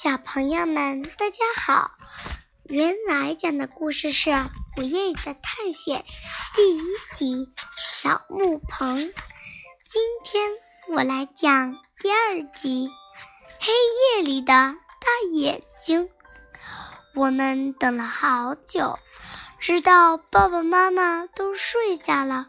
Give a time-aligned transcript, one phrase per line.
[0.00, 1.90] 小朋友们，大家好！
[2.62, 4.30] 原来讲的故事是
[4.76, 6.04] 《午夜里的探险》
[6.54, 6.82] 第一
[7.16, 7.46] 集
[8.00, 8.96] 《小木棚》。
[9.84, 10.52] 今天
[10.90, 12.86] 我来讲第二集
[13.58, 16.04] 《黑夜里的大眼睛》。
[17.16, 19.00] 我们等了好久，
[19.58, 22.46] 直到爸爸妈妈都睡下了，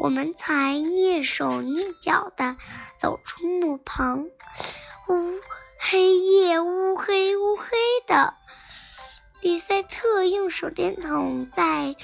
[0.00, 2.56] 我们才蹑手蹑脚地
[2.96, 4.30] 走出木棚。
[5.08, 5.40] 呜。
[5.80, 7.70] 黑夜乌黑乌黑
[8.06, 8.34] 的，
[9.40, 11.94] 李赛特用手电筒在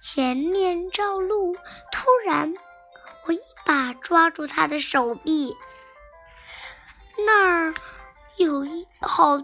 [0.00, 1.56] 前面照路。
[1.90, 2.54] 突然，
[3.26, 5.56] 我一把抓住他的手臂，
[7.26, 7.74] 那儿
[8.36, 9.38] 有一好，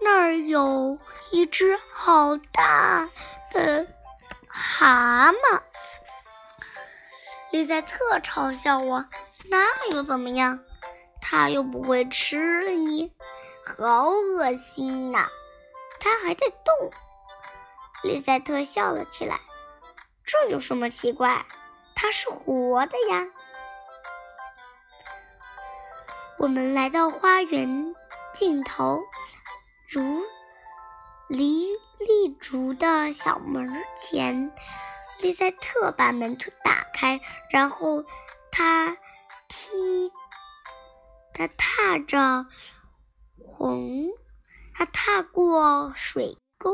[0.00, 0.98] 那儿有
[1.30, 3.08] 一只好大
[3.52, 3.86] 的
[4.48, 5.62] 蛤蟆。
[7.52, 9.06] 李赛特嘲笑我
[9.48, 10.58] ：“那又怎么样？
[11.22, 13.14] 他又不会吃了你。”
[13.64, 15.28] 好恶心呐！
[16.00, 16.90] 它还在动。
[18.02, 19.40] 丽赛特笑了起来。
[20.24, 21.46] 这有什么奇怪？
[21.94, 23.26] 它是活的呀。
[26.38, 27.94] 我们来到花园
[28.34, 29.00] 尽头，
[29.88, 30.22] 如
[31.28, 34.50] 离立竹的小门前。
[35.20, 37.20] 丽赛特把门打开，
[37.50, 38.04] 然后
[38.50, 38.96] 他
[39.46, 40.12] 踢，
[41.34, 42.46] 他踏着。
[43.44, 44.08] 红，
[44.74, 46.70] 他踏过水沟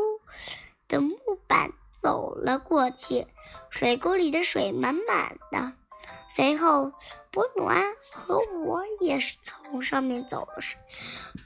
[0.86, 3.26] 的木板走了过去，
[3.70, 5.72] 水沟里的水满满的。
[6.28, 6.92] 随后，
[7.30, 10.78] 伯努安和我也是从上面走了上。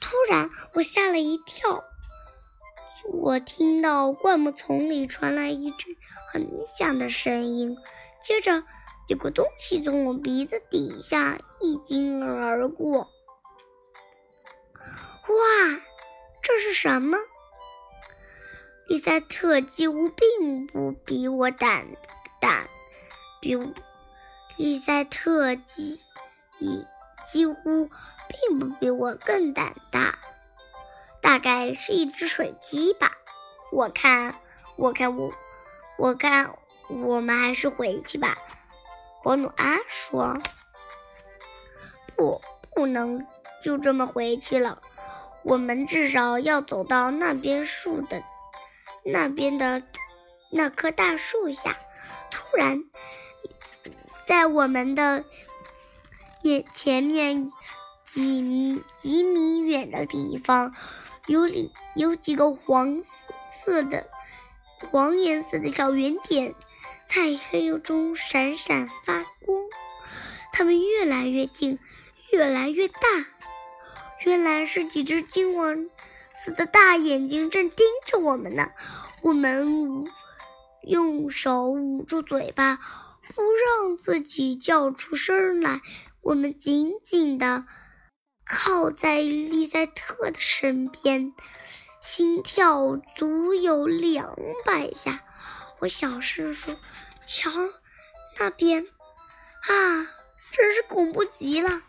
[0.01, 1.83] 突然，我吓了一跳，
[3.13, 5.95] 我听到灌木丛里传来一阵
[6.27, 7.77] 很响的声音，
[8.21, 8.63] 接着
[9.07, 12.99] 有个东西从我鼻子底下一经而过。
[15.27, 15.81] 哇，
[16.41, 17.17] 这是什么？
[18.87, 21.85] 丽赛特几乎并不比我胆
[22.41, 22.67] 胆，
[23.41, 23.57] 比
[24.57, 26.01] 丽赛特几
[26.59, 26.85] 几
[27.23, 27.89] 几乎
[28.27, 30.19] 并不比我更胆大，
[31.21, 33.13] 大概是一只水鸡吧。
[33.71, 34.35] 我看，
[34.75, 35.33] 我看我，
[35.97, 36.55] 我看
[36.89, 38.37] 我们还是回去吧。
[39.23, 40.41] 伯努阿说
[42.15, 42.41] ：“不，
[42.75, 43.25] 不能
[43.63, 44.81] 就这么回去了。”
[45.43, 48.23] 我们至少要走到那边树的
[49.03, 49.83] 那边的
[50.49, 51.77] 那棵大树下。
[52.31, 52.85] 突然，
[54.25, 55.25] 在我们的
[56.43, 57.51] 眼前面
[58.05, 60.73] 几几米远的地方，
[61.27, 63.03] 有里有几个黄
[63.51, 64.07] 色的
[64.91, 66.55] 黄颜色的小圆点，
[67.15, 69.61] 在黑暗中闪闪发光。
[70.51, 71.77] 它们越来越近，
[72.31, 72.97] 越来越大。
[74.25, 75.91] 原来是几只金黄
[76.33, 78.71] 色的大眼睛正盯着我们呢。
[79.21, 80.07] 我们捂
[80.81, 82.79] 用手捂住嘴巴，
[83.35, 85.81] 不让自己叫出声来。
[86.21, 87.65] 我们紧紧地
[88.43, 91.31] 靠在利赛特的身边，
[92.01, 94.35] 心跳足有两
[94.65, 95.23] 百下。
[95.83, 96.77] 我小声说
[97.27, 97.51] ：“瞧，
[98.39, 98.87] 那边
[99.67, 100.07] 啊，
[100.49, 101.81] 真是恐怖极了。”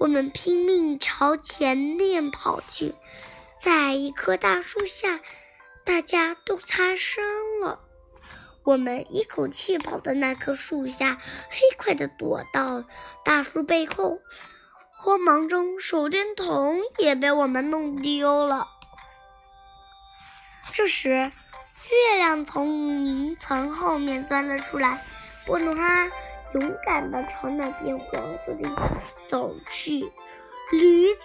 [0.00, 2.94] 我们拼命朝前面跑去，
[3.60, 5.20] 在一棵大树下，
[5.84, 7.22] 大家都擦伤
[7.60, 7.80] 了。
[8.64, 12.82] 我们一口气跑到那棵树下，飞快地躲到
[13.26, 14.20] 大树背后。
[14.96, 18.68] 慌忙中，手电筒也被我们弄丢了。
[20.72, 21.30] 这时，
[21.90, 25.04] 月亮从云层后面钻了出来。
[25.46, 26.10] 波努哈。
[26.54, 28.70] 勇敢地朝那边黄色的
[29.26, 30.10] 走去，
[30.70, 31.20] 驴子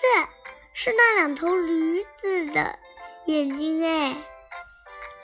[0.74, 2.78] 是那两头驴子的
[3.26, 4.18] 眼睛哎！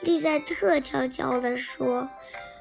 [0.00, 2.08] 丽赛特悄悄地说：“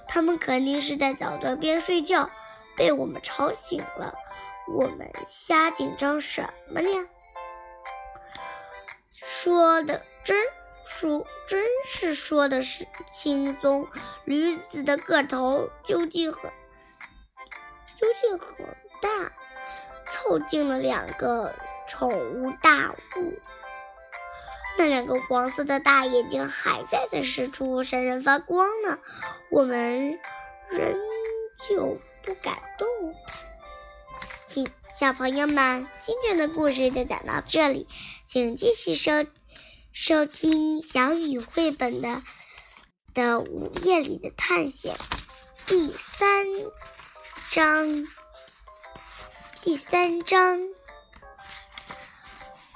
[0.05, 2.29] 他们肯定是在找这边睡觉，
[2.75, 4.15] 被我们吵醒了。
[4.67, 6.89] 我们瞎紧张什么呢？”
[9.23, 10.45] 说的真
[10.89, 13.87] 说，真是说的是轻松。
[14.25, 16.51] 驴子的个头究竟很。
[17.95, 18.65] 究竟很
[19.01, 19.31] 大，
[20.09, 21.53] 凑近了两个
[21.87, 23.39] 宠物大物。
[24.77, 28.99] 那两个黄色的大眼睛还在在四处闪闪发光呢。
[29.51, 30.17] 我们
[30.69, 30.95] 仍
[31.67, 32.87] 旧不敢动
[33.27, 33.35] 弹。
[34.47, 34.65] 请
[34.95, 37.87] 小朋友们，今天的故事就讲到这里，
[38.25, 39.25] 请继续收
[39.91, 42.21] 收听小雨绘本的
[43.13, 44.97] 的午夜里的探险
[45.65, 46.45] 第三。
[47.51, 48.07] 章
[49.63, 50.59] 第三章，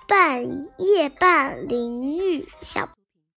[0.07, 0.43] 半
[0.79, 2.89] 夜半淋浴小。